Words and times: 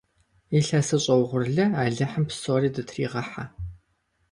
Илъэсыщӏэ 0.57 1.15
угъурлы 1.21 1.65
алыхьым 1.81 2.25
псори 2.29 2.69
дытыригъыхьэ! 2.73 3.45